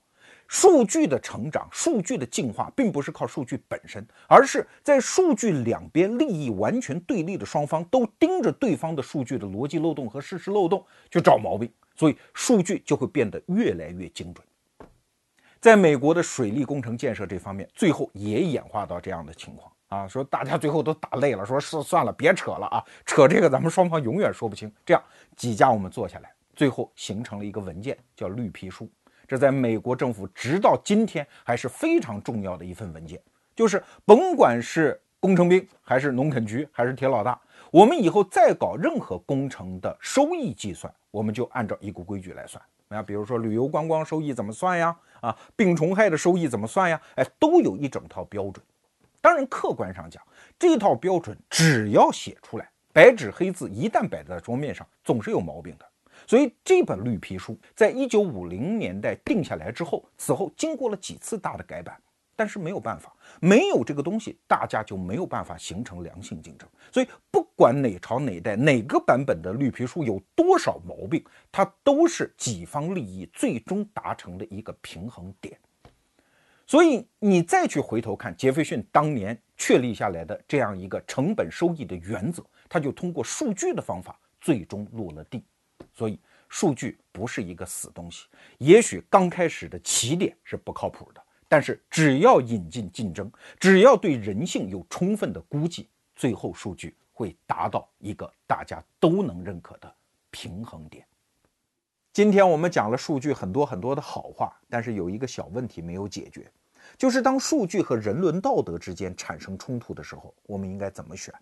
[0.48, 14.46] 数据的成长，数据的进化，并不是靠数据本身，而是在数据两边利益完全对立的双方都盯着对方的数据的逻辑漏洞和事实漏洞去找毛病，所以数据就会变得越来越精准。
[15.60, 24.72] 在美国的水利工程建设这方面，最后也演化到这样的情况啊，说大家最后都打累了，说是算了，别扯了啊，扯这个咱们双方永远说不清。
[24.86, 25.04] 这样
[25.36, 28.88] 几家我们坐下来，最后形成了一个文件，叫绿皮书。
[29.28, 33.22] 这在美国政府直到今天还是非常重要的一份文件，
[33.56, 37.40] 就是甭管是工程兵还是农垦局还是铁老大，
[37.72, 42.64] 我们以后再搞任何工程的收益计算，我们就按照一个规矩来算。
[42.90, 44.96] 啊，比如说旅游观光收益怎么算呀？
[45.20, 47.02] 啊，病虫害的收益怎么算呀？
[47.16, 48.64] 哎，都有一整套标准。
[49.22, 50.22] 当然，客观上讲，
[50.60, 55.86] 这套标准只要写出来，白纸黑字，一旦摆在桌面上，总是有毛病的。
[56.28, 61.96] 所以这本绿皮书在一九五零年代定下来之后，此后经过了几次大的改版，
[62.36, 66.68] 但是没有办法，没有这个东西，大家就没有办法形成良性竞争。
[66.92, 75.58] 所以不管哪朝哪代哪个版本的绿皮书有多少毛病，它都是己方利益最终达成的一个平衡点。
[76.68, 85.44] 所以你再去回头看杰斐逊当年确立下来的这样一个成本收益的原则，他就通过数据的方法最终落了地。
[85.94, 88.26] 所以，数据不是一个死东西。
[88.58, 99.94] 也许刚开始的起点是不靠谱的，但是只要引进竞争，只要对人性有充分的估计，最后数据会达到一个大家都能认可的
[100.32, 101.06] 平衡点。
[102.12, 106.50] 今天我们讲了数据很多很多的好话，但是有一个小问题没有解决，
[106.98, 111.34] 就是当数据和人伦道德之间产生冲突的时候，我们应该怎么选？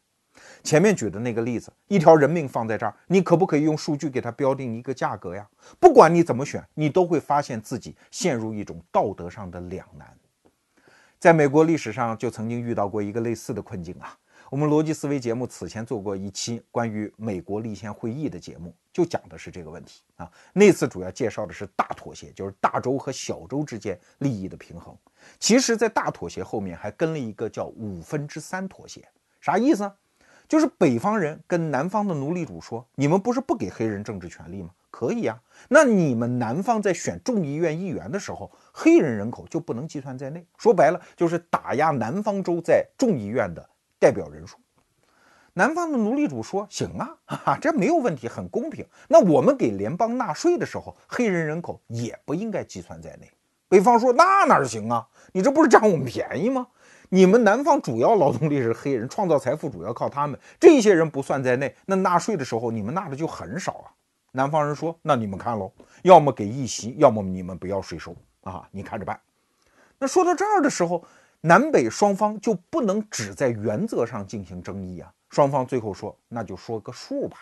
[0.64, 5.46] 前面举的那个例子，一条人命放在这儿，你可不可以用数据给它标定一个价格呀？
[5.80, 10.08] 不管你怎么选，你都会发现自己陷入一种道德上的两难。
[11.20, 14.18] 在美国历史上就曾经遇到过一个类似的困境啊。
[14.50, 20.32] 我们逻辑思维节目此前做过一期关于美国立宪会议的节目，就讲的是这个问题啊。
[20.54, 24.96] 那次主要介绍的是大妥协，就是大州和小州之间利益的平衡。
[25.40, 29.04] 其实，在大妥协后面还跟了一个叫五分之三妥协，
[29.42, 29.92] 啥意思？
[30.54, 34.70] 就是北方人跟南方的奴隶主说：“你们不是不给黑人政治权利吗？
[34.92, 35.36] 可以啊。
[35.68, 40.46] 那你们南方在选众议院议员的时候，黑人人口就不能计算在内。
[40.60, 44.60] 说白了，就是打压南方州在众议院的代表人数。
[45.54, 48.86] 南方的奴隶主说：行啊，哈哈，这没有问题，很公平。
[49.08, 53.28] 那我们给联邦纳税的时候，黑人人口也不应该计算在内。
[53.68, 55.08] 北方说：那哪行啊？
[55.32, 56.68] 你这不是占我们便宜吗？”
[57.14, 63.94] 你们南方主要劳动力是黑人，创造财富主要靠他们，这些人不算在内，那纳税的时候你们纳的就很少啊。
[64.32, 65.72] 南方人说：“那你们看喽，
[66.02, 69.20] 要么给一席，要么你们不要税收啊，你看着办。”
[70.00, 71.06] 那说到这儿的时候，
[71.42, 75.14] 南北双方就不能只在原则上进行争议啊。
[75.30, 77.38] 双方最后说：“那就说个数吧，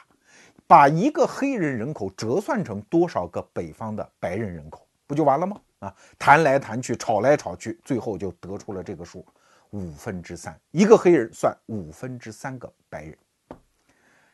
[0.67, 9.25] 把一个黑人人口折算成多少个北方的白人人口，不就完了吗？”啊，谈来谈去，吵来吵去，最后就得出了这个数。
[9.71, 13.17] 五分之三，一个黑人算五分之三个白人。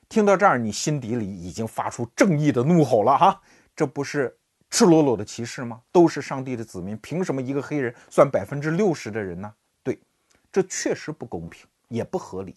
[0.09, 3.41] 听到这儿，你心底里已经发出正义的怒吼了哈！
[3.75, 4.35] 这不是
[4.69, 5.81] 赤裸裸的歧视吗？
[5.91, 9.53] 都是上帝的子民，凭什么一个黑人算百分之六十的人呢？
[9.83, 9.99] 对，
[10.51, 12.55] 这确实不公平，也不合理。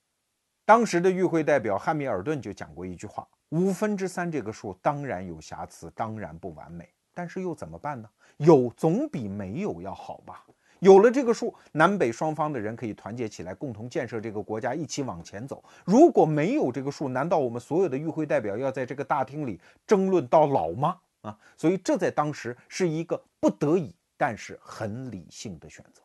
[0.64, 8.08] 当时的与会代表汉密尔顿就讲过一句话：“五分之三这个数当然有瑕疵，当然不完美，但是又怎么办呢？
[8.38, 10.46] 有总比没有要好吧。”
[10.80, 15.62] 有了这个数，南北双方的人可以团结起来，共同建设这个国家，一起往前走。
[15.84, 20.98] 如果没有这个数，难道我们所有的与会代表要在这个大厅里争论到老吗？
[21.20, 26.02] 啊，所以这在当时是一个不得已，但是很理性的选择。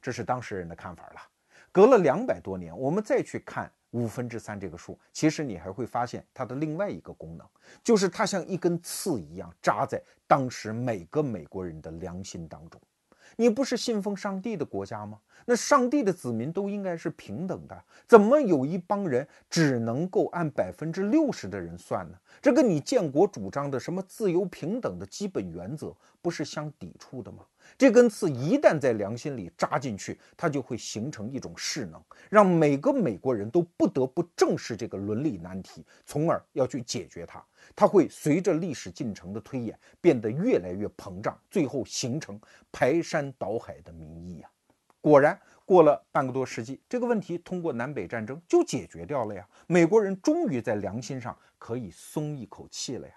[0.00, 1.20] 这是当事人的看法了。
[1.72, 7.44] 隔了两百多年，我们再去看五分之三这个数，其实你还会发现它的另外一个功能，
[7.82, 12.80] 就是它像一根刺一样扎在当时每个美国人的良心当中。
[13.36, 15.18] 你不是信奉上帝的国家吗？
[15.44, 22.18] 那上帝的子民都应该是平等的，怎么有一帮人只能够按百分之六十的人算呢？
[22.42, 27.44] 这跟你建国主张的什么自由平等的基本原则不是相抵触的吗？
[27.78, 37.44] 这根刺一旦在良心里扎进去，它就会形成一种势能，让每个美国人都不得不正视这个伦理难题，从而要去解决它。
[37.74, 42.40] 它会随着历史进程的推演变得越来越膨胀，最后形成
[42.70, 44.50] 排山倒海的民意啊！
[45.00, 49.46] 果然，过了半个多世纪，这个问题通过南北战争就解决掉了呀！
[49.66, 53.14] 美国人终于在良心上可以松一口气了呀！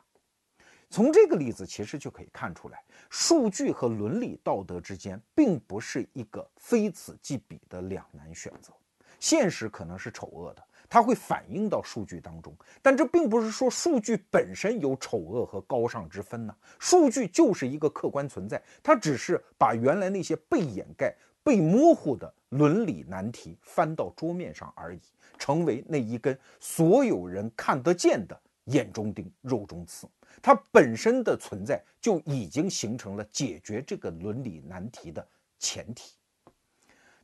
[0.90, 8.74] 从这个例子其实就可以看出来，数据和伦理道德之间并不是一个非此即彼的两难选择。
[9.20, 16.56] 现实可能是丑恶的，它会反映到数据当中，但这并不是说数据本身有丑恶和高尚之分呢。
[16.80, 21.14] 数据就是一个客观存在，它只是把原来那些被掩盖、
[21.44, 25.02] 被模糊的伦理难题翻到桌面上而已，
[25.38, 30.08] 成为那一根所有人看得见的眼中钉、肉中刺。
[30.42, 35.26] 它本身的存在就已经形成了解决这个伦理难题的
[35.58, 36.14] 前提。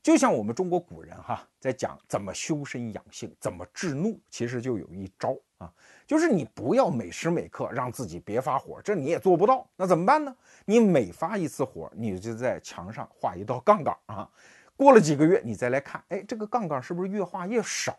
[0.01, 5.73] 就像我们中国古人哈在讲怎么修身养性、怎么治怒，其实就有一招啊，
[6.05, 9.67] 就是你不要每时每刻让自己别发火，这你也做不到。
[9.75, 10.35] 那怎么办呢？
[10.65, 14.29] 你每发一次火，你就在墙上画一道杠杠啊。
[14.75, 17.97] 过了几个月，你再来看，哎，这个杠杠是不是越画越少？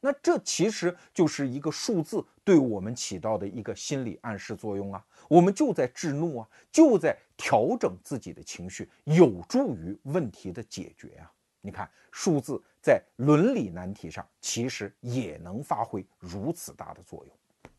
[0.00, 11.32] 那这其实就是一个数字对我们起到的一个心理暗示作用啊，我们就在制怒啊，就在调整自己的情绪，有助于问题的解决啊。
[11.60, 17.72] 你看，数字在伦理难题上其实也能发挥如此大的作用。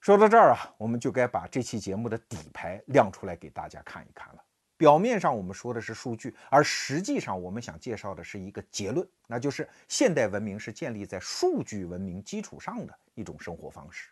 [0.00, 4.44] 说到这儿啊，我们就该把这期节目的底牌亮出来给大家看一看了。
[4.82, 14.10] 表面上我们说的是数据，而实际上我们想介绍的是一个结论，那就是现代文明是建立在数据文明基础上的一种生活方式。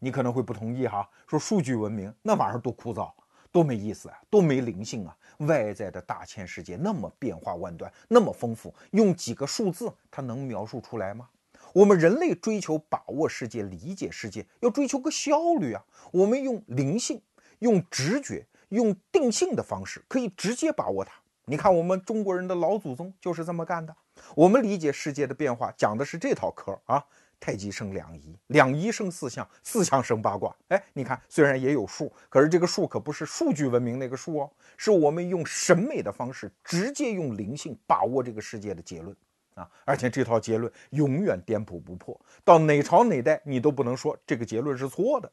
[0.00, 3.12] 你可能会不同意哈，说数据文明那玩意儿多枯燥，
[3.52, 5.16] 多没意思啊，多没灵性啊！
[5.46, 11.28] 外在的大千世界那么变化万端，那么丰富，用几个数字它能描述出来吗？
[11.72, 15.84] 我们人类追求把握世界、理解世界，要追求个效率啊！
[16.10, 17.22] 我们用灵性，
[17.60, 18.44] 用直觉。
[18.70, 21.12] 用定性的方式可以直接把握它。
[21.44, 23.94] 你看，我们中国人的老祖宗就是这么干的。
[24.34, 27.02] 我们理解世界的变化，讲的是这套嗑啊：
[27.40, 30.54] 太极生两仪，两仪生四象，四象生八卦。
[30.68, 39.16] 哎，你看，虽然也有数，可是这个数可不是数据文明那个数哦，是我们用审美的方式，直接用灵性把握这个世界的结论
[39.54, 39.70] 啊！
[39.86, 45.32] 而且这套结论永远颠扑不破，到哪朝哪代你都不能说这个结论是错的。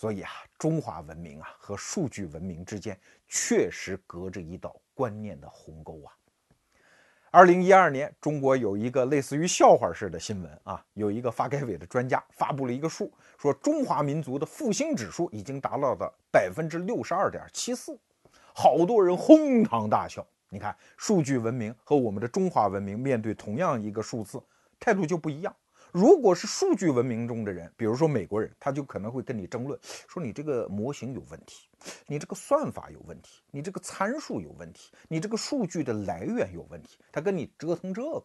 [0.00, 2.98] 所以啊，中华文明啊和数据文明之间
[3.28, 6.08] 确实隔着一道观念的鸿沟啊。
[7.30, 17.94] 二零一二年，中国有一个类似于笑话式的新闻啊，有一个发改委的专家发布了一个数，说中华民族的复兴指数已经达到了百分之六十二点七四，
[18.54, 20.26] 好多人哄堂大笑。
[20.48, 24.42] 你看，数据文明和我们的中华文明面对同样一个数字，
[24.78, 25.54] 态度就不一样。
[25.92, 29.78] 如果是数据文明中的人，比如说美国人，他就可能会跟你争论，
[30.08, 31.68] 说你这个模型有问题，
[32.06, 38.22] 你这个算法有问题，你这个参数有问题，你这个数据的来源有问题，他跟你折腾这个。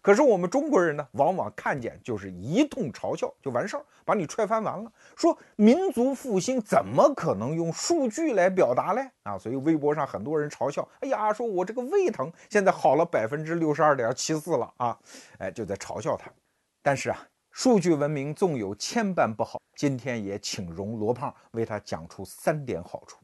[0.00, 4.90] 可是我们中国人呢，往往看见就是一通嘲笑就完事儿，把你踹翻完了。
[5.16, 9.10] 说民族复兴怎么可能用数据来表达嘞？
[9.24, 14.98] 啊，所以微博上很多人嘲笑，哎呀，说我这个胃疼现在好了百分之六十二点七四了啊，
[15.38, 16.30] 哎，就在嘲笑他。
[16.88, 23.18] 但是啊，数据文明纵有千般不好，今天也请容罗胖为他讲出三点好处。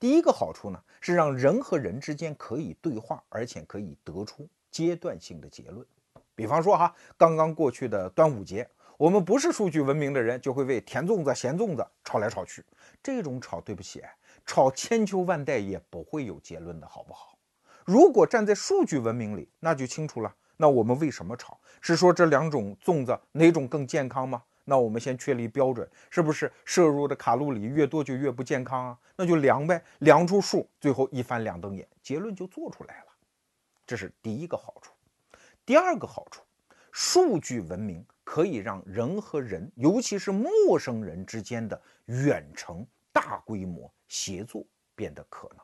[0.00, 5.86] 第一个好处呢，是让人和人之间可以对话，而且可以得出阶段性的结论。
[6.34, 12.64] 比方说哈，刚刚过去的端午节，我们不是数据文明的人，就会为甜粽子、咸粽子吵来吵去。
[13.02, 14.02] 这种吵，对不起，
[14.46, 17.36] 吵千秋万代也不会有结论的，好不好？
[17.84, 20.34] 如果站在数据文明里，那就清楚了。
[20.56, 21.58] 那我们为什么吵？
[21.86, 24.42] 是说这两种粽子哪种更健康吗？
[24.64, 28.98] 那我们先确立标准，是不是摄入的卡路里越多就越不健康啊？
[29.14, 33.06] 那就量呗，量出数，最后一翻两瞪眼，结论就做出来了。
[33.86, 34.94] 这是第一个好处。
[35.66, 36.42] 第二个好处，
[36.90, 44.64] 数据文明可以让人和人，尤其是陌生人之间的远程大规模协作
[44.94, 45.58] 变得可能。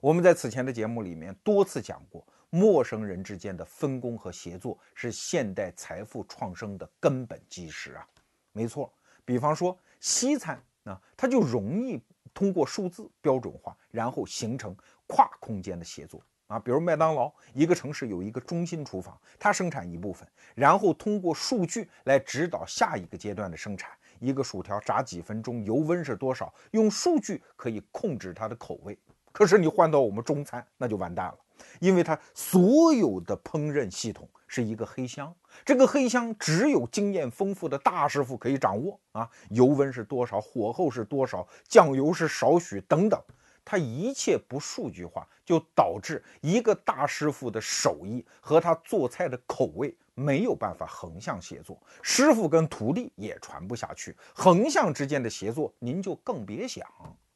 [0.00, 2.26] 我们在此前的节目里面多次讲过。
[2.56, 8.08] 陌生人之间的分工和协作是现代财富创生的根本基石啊！
[8.52, 8.90] 没错，
[9.26, 12.02] 比方说西餐啊，它就容易
[12.32, 14.74] 通过数字标准化，然后形成
[15.06, 16.58] 跨空间的协作啊。
[16.58, 23.90] 比如麦当劳，一个城市有一个中心厨房，它生产一部分，然后通过数据来指导下一个阶段的生产。
[24.18, 28.98] 一个薯条炸几分钟，油温是多少，用数据可以控制它的口味。
[29.30, 31.38] 可是你换到我们中餐，那就完蛋了。
[31.80, 35.34] 因为它所有的烹饪系统是一个黑箱，
[35.64, 43.20] 这个黑箱只有经验丰富的大师傅可以掌握啊，油温是多少，火候是多少，酱油是少许等等，
[43.64, 56.86] 它一切不数据化，就导致一个大师傅的手艺和他做菜的口味没有办法横向协作，师傅跟徒弟也传不下去，横向之间的协作您就更别想，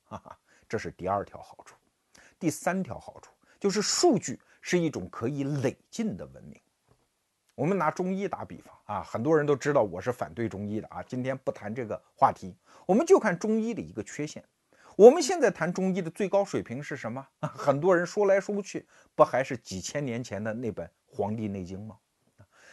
[0.04, 1.74] 哈哈，这是第二条好处，
[2.38, 3.32] 第三条好处。
[3.60, 6.58] 就是数据是一种可以累进的文明。
[7.54, 11.02] 我们拿中医打比方啊，很多人都知道我是反对中医的啊。
[11.02, 12.56] 今天不谈这个话题，
[12.86, 14.42] 我们就看中医的一个缺陷。
[14.96, 17.24] 我们现在谈中医的最高水平是什么？
[17.40, 21.96] 很多人说来说去，不还是几千年前的那本《黄帝内经》吗？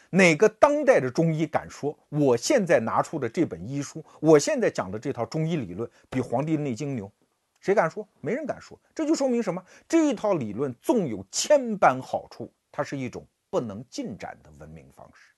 [0.10, 7.12] 哪个当代的中医敢说我现在拿出的这本医书，我现在讲的这套中医理论比《黄帝内经》牛？
[7.60, 8.08] 谁敢说？
[8.22, 8.80] 没人敢说。
[8.94, 9.64] 这就说明什么？
[9.88, 15.34] 这一套理论纵有千般好处，它是一种不能进展的文明方式。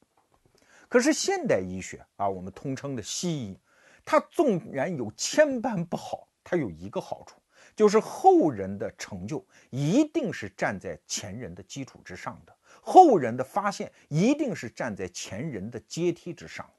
[0.88, 3.60] 可是现代医学啊，我们通称的西医，
[4.04, 7.40] 它纵然有千般不好，它有一个好处，
[7.76, 16.68] 就是后人的成就一定是站在前人的基础之上的，后人的发现一定是站在前人的阶梯之上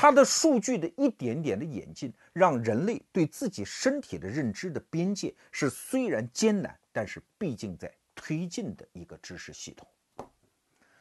[0.00, 9.86] 它的数据的一点点的演进，让人类对自己身体的认知的边界是虽然艰难，但是毕竟在推进的一个知识系统。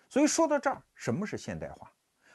[0.10, 1.90] 所以说到这儿，什么是现代化？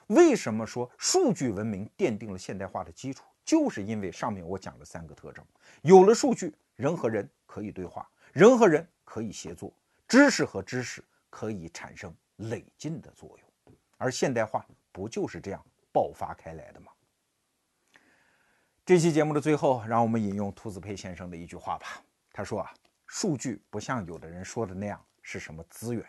[0.07, 3.27] 为什么说数据文明奠定了现代化的基础？
[3.45, 5.45] 就是因为上面我讲的三个特征：
[5.83, 9.71] 有了数据，人和人可以对话，人和人可以协作，
[10.09, 13.77] 知识和知识可以产生累进的作用。
[13.99, 15.63] 而现代化不就是这样？
[15.95, 16.91] 爆发开来的吗？
[18.85, 22.03] 这期节目的最后，让我们引用兔子佩先生的一句话吧。
[22.33, 22.75] 他说啊，
[23.07, 26.05] 数据不像有的人说的那样是什么资源，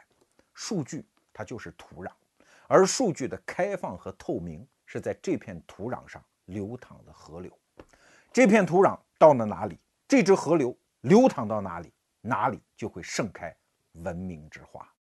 [0.55, 2.11] 数据它就是土壤，
[2.67, 7.55] 而数据的开放和透明是在这片土壤上流淌的河流。
[8.33, 13.55] 这片土壤到了哪里，这支河流流淌到哪里，哪里就会盛开
[13.93, 14.91] 文明之花。